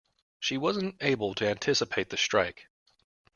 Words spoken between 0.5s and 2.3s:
wasn't able to anticipate the